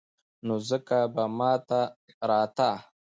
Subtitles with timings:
[0.45, 1.81] نو ځکه به ما ته
[2.29, 2.71] راته.